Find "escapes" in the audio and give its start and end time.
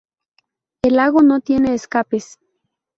1.75-2.39